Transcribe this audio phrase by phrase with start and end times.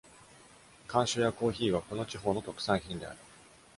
[0.87, 3.17] 甘蔗やコーヒーはこの地方の特産品である。